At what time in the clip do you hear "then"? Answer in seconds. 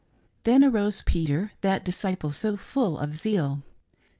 0.45-0.63